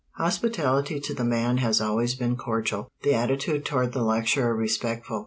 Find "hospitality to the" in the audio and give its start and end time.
0.15-1.23